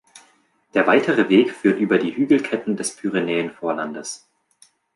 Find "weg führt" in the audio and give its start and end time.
1.29-1.79